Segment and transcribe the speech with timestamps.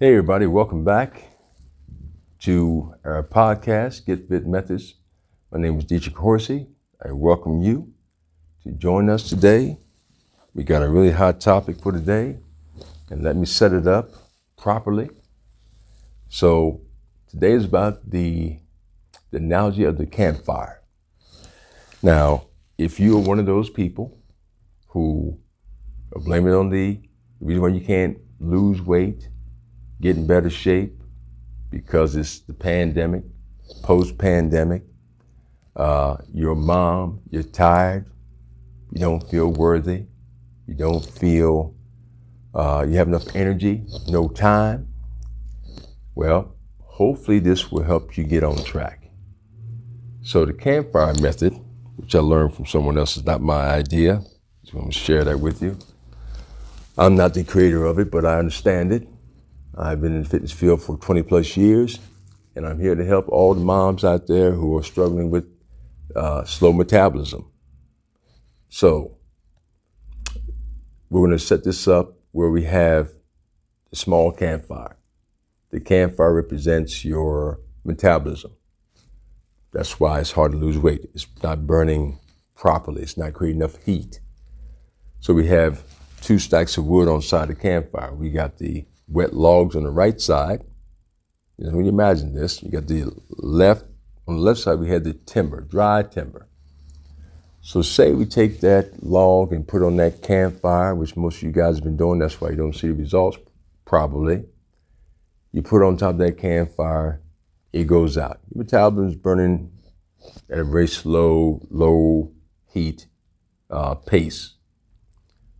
[0.00, 1.24] Hey, everybody, welcome back
[2.42, 4.94] to our podcast, Get Fit Methods.
[5.50, 6.68] My name is Dietrich Horsey.
[7.04, 7.92] I welcome you
[8.62, 9.80] to join us today.
[10.54, 12.38] We got a really hot topic for today,
[13.10, 14.12] and let me set it up
[14.56, 15.10] properly.
[16.28, 16.82] So,
[17.26, 18.60] today is about the,
[19.32, 20.80] the analogy of the campfire.
[22.04, 22.44] Now,
[22.78, 24.16] if you are one of those people
[24.90, 25.40] who
[26.14, 27.00] blame it on the,
[27.40, 29.28] the reason why you can't lose weight,
[30.00, 30.94] get in better shape
[31.70, 33.24] because it's the pandemic,
[33.82, 34.82] post pandemic.
[35.76, 38.06] Uh, your mom, you're tired,
[38.92, 40.06] you don't feel worthy,
[40.66, 41.74] you don't feel
[42.54, 44.88] uh, you have enough energy, no time.
[46.14, 49.10] Well, hopefully this will help you get on track.
[50.22, 51.54] So the campfire method,
[51.96, 54.22] which I learned from someone else, is not my idea.
[54.72, 55.78] I'm going to share that with you.
[56.98, 59.08] I'm not the creator of it, but I understand it.
[59.78, 62.00] I've been in the fitness field for 20 plus years,
[62.56, 65.46] and I'm here to help all the moms out there who are struggling with
[66.16, 67.48] uh, slow metabolism.
[68.68, 69.16] So,
[71.08, 73.12] we're going to set this up where we have
[73.92, 74.96] a small campfire.
[75.70, 78.52] The campfire represents your metabolism.
[79.72, 81.08] That's why it's hard to lose weight.
[81.14, 82.18] It's not burning
[82.56, 84.18] properly, it's not creating enough heat.
[85.20, 85.84] So, we have
[86.20, 88.12] two stacks of wood on side of the campfire.
[88.12, 90.62] We got the wet logs on the right side.
[91.56, 93.84] You when you imagine this, you got the left,
[94.26, 96.46] on the left side, we had the timber, dry timber.
[97.60, 101.52] So say we take that log and put on that campfire, which most of you
[101.52, 103.38] guys have been doing, that's why you don't see the results
[103.84, 104.44] probably.
[105.52, 107.20] You put on top of that campfire,
[107.72, 108.38] it goes out.
[108.54, 109.72] Your metabolism is burning
[110.50, 112.32] at a very slow, low
[112.72, 113.06] heat
[113.70, 114.54] uh, pace.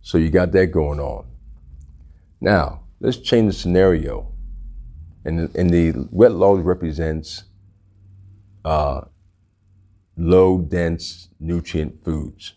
[0.00, 1.26] So you got that going on.
[2.40, 4.32] Now, let's change the scenario.
[5.24, 7.44] And, and the wet log represents
[8.64, 9.02] uh,
[10.16, 12.54] low dense nutrient foods,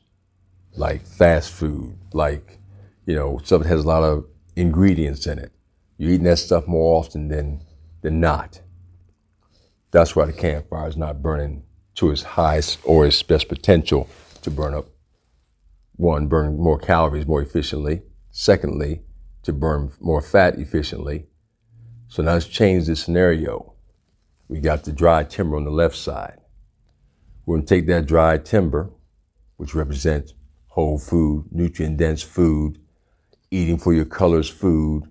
[0.75, 2.59] like fast food, like,
[3.05, 5.51] you know, stuff that has a lot of ingredients in it.
[5.97, 7.63] You're eating that stuff more often than,
[8.01, 8.61] than not.
[9.91, 11.63] That's why the campfire is not burning
[11.95, 14.09] to its highest or its best potential
[14.41, 14.87] to burn up
[15.95, 18.01] one, burn more calories more efficiently.
[18.29, 19.01] Secondly,
[19.45, 21.27] to burn more fat efficiently.
[22.07, 23.73] So now let's change the scenario.
[24.47, 26.39] We got the dry timber on the left side.
[27.45, 28.91] We're going to take that dry timber,
[29.57, 30.33] which represents
[30.67, 32.79] whole food, nutrient dense food,
[33.49, 35.03] eating for your colors food,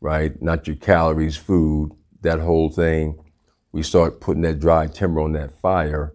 [0.00, 0.40] right?
[0.40, 3.18] Not your calories food, that whole thing.
[3.72, 6.14] We start putting that dry timber on that fire,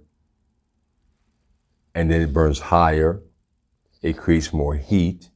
[1.93, 3.21] and then it burns higher
[4.01, 5.29] it creates more heat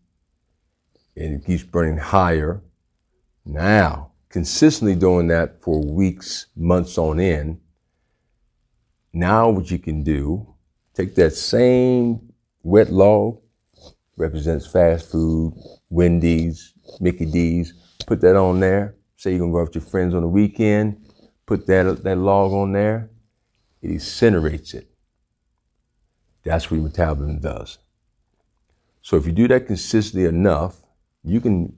[1.16, 2.62] and it keeps burning higher.
[3.46, 7.60] Now, consistently doing that for weeks, months on end,
[9.14, 10.56] now what you can do,
[10.94, 12.34] take that same
[12.64, 13.40] wet log,
[14.18, 15.54] represents fast food,
[15.90, 17.74] Wendy's, Mickey D's,
[18.06, 18.96] put that on there.
[19.16, 21.10] Say you're gonna go out with your friends on the weekend,
[21.46, 23.10] put that, that log on there,
[23.82, 24.90] it incinerates it.
[26.44, 27.78] That's what your metabolism does.
[29.02, 30.85] So if you do that consistently enough,
[31.26, 31.76] you can,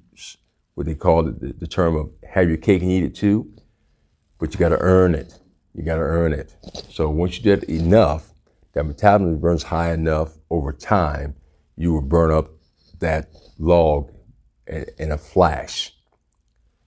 [0.76, 3.52] what they call the, the term of have your cake and eat it too,
[4.40, 5.40] but you got to earn it.
[5.74, 6.56] You got to earn it.
[6.90, 8.30] So once you do enough,
[8.74, 11.36] that metabolism burns high enough over time,
[11.76, 12.50] you will burn up
[13.00, 14.12] that log
[14.68, 15.94] in a flash.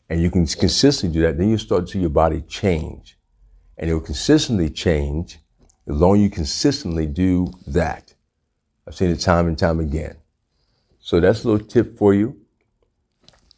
[0.09, 3.17] And you can consistently do that, then you start to see your body change.
[3.79, 5.39] And it will consistently change
[5.89, 8.13] as long as you consistently do that.
[8.87, 10.17] I've seen it time and time again.
[10.99, 12.37] So that's a little tip for you.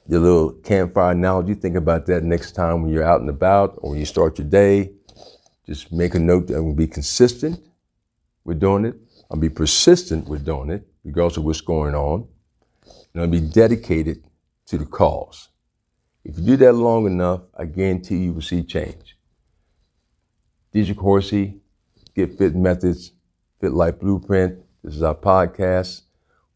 [0.08, 1.54] Your little campfire analogy.
[1.54, 4.48] Think about that next time when you're out and about or when you start your
[4.48, 4.92] day.
[5.66, 7.60] Just make a note that we'll be consistent
[8.44, 8.96] with doing it.
[9.30, 12.26] I'll be persistent with doing it, regardless of what's going on.
[13.14, 14.24] And I'll be dedicated
[14.66, 15.48] to the cause.
[16.24, 19.16] If you do that long enough, I guarantee you will see change.
[20.72, 21.60] Dietrich Horsey,
[22.14, 23.12] Get Fit Methods,
[23.60, 24.58] Fit Life Blueprint.
[24.82, 26.02] This is our podcast.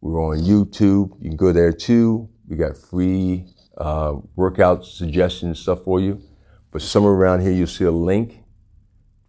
[0.00, 1.16] We're on YouTube.
[1.20, 2.28] You can go there too.
[2.48, 3.46] We got free
[3.76, 6.22] uh, workout suggestions stuff for you.
[6.70, 8.42] But somewhere around here, you'll see a link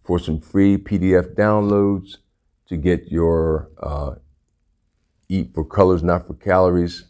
[0.04, 2.18] for some free PDF downloads
[2.68, 4.14] to get your uh,
[5.28, 7.04] eat for colors, not for calories.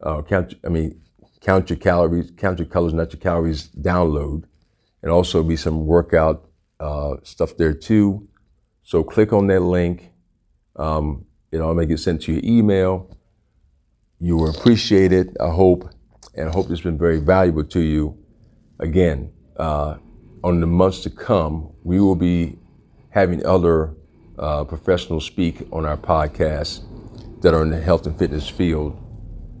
[0.00, 1.00] Uh, count, I mean,
[1.40, 4.44] count your calories, count your colors, not your calories download,
[5.02, 6.48] and also be some workout
[6.80, 8.28] uh, stuff there too.
[8.82, 10.10] So click on that link.
[10.76, 13.16] Um, it'll make it sent to your email.
[14.20, 15.90] You will appreciate it, I hope,
[16.34, 18.16] and I hope it's been very valuable to you.
[18.78, 19.96] again, uh,
[20.42, 22.58] on the months to come, we will be
[23.10, 23.94] having other
[24.38, 26.82] uh, professionals speak on our podcast
[27.42, 28.98] that are in the health and fitness field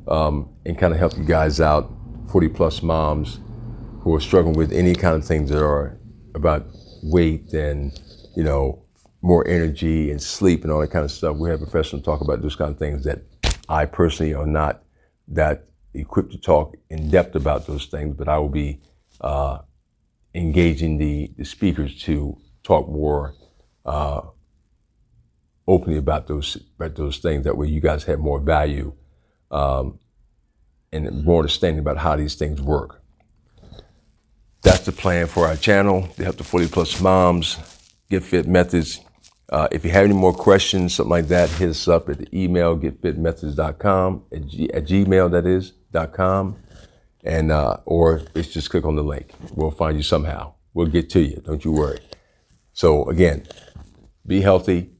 [0.08, 1.90] um, and kind of help you guys out,
[2.28, 3.40] 40 plus moms
[4.00, 5.98] who are struggling with any kind of things that are
[6.34, 6.66] about
[7.02, 7.98] weight and,
[8.36, 8.82] you know,
[9.22, 11.36] more energy and sleep and all that kind of stuff.
[11.36, 13.22] We have professionals talk about those kind of things that
[13.68, 14.82] I personally are not
[15.28, 18.80] that equipped to talk in depth about those things, but I will be
[19.20, 19.58] uh,
[20.34, 23.34] engaging the, the speakers to talk more
[23.84, 24.22] uh,
[25.66, 27.44] openly about those about those things.
[27.44, 28.92] That way, you guys have more value
[29.50, 29.98] um,
[30.92, 33.02] and more understanding about how these things work.
[34.62, 36.08] That's the plan for our channel.
[36.16, 37.58] They help the 40 plus moms
[38.10, 39.00] get fit methods.
[39.54, 42.26] Uh, if you have any more questions, something like that, hit us up at the
[42.36, 46.56] email getfitmethods.com at, g- at gmail that is dot com,
[47.22, 49.30] and uh, or it's just click on the link.
[49.54, 50.54] We'll find you somehow.
[50.74, 51.40] We'll get to you.
[51.46, 52.00] Don't you worry.
[52.72, 53.46] So again,
[54.26, 54.90] be healthy,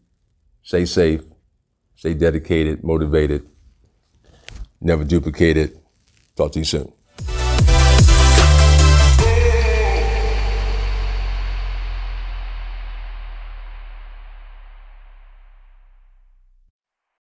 [0.63, 1.23] stay safe,
[1.97, 3.49] stay dedicated, motivated,
[4.81, 5.77] never duplicate it.
[6.37, 6.93] Talk to you soon.